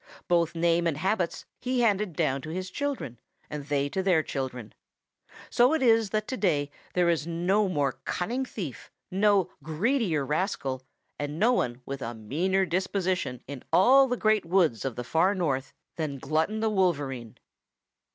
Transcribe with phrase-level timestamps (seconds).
[0.27, 3.19] Both name and habits he handed down to his children
[3.51, 4.73] and they to their children.
[5.51, 10.81] So it is that today there is no more cunning thief, no greedier rascal,
[11.19, 15.35] and no one with a meaner disposition in all the Great Woods of the Far
[15.35, 17.37] North than Glutton the Wolverine."